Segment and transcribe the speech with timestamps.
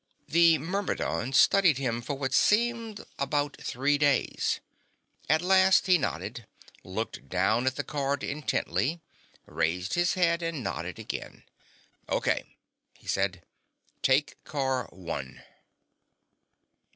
[0.27, 4.59] The Myrmidon studied him for what seemed about three days.
[5.29, 6.47] At last he nodded,
[6.83, 8.99] looked down at the card intently,
[9.45, 11.43] raised his head and nodded again.
[12.09, 12.57] "Okay,"
[12.95, 13.43] he said.
[14.01, 15.43] "Take Car One."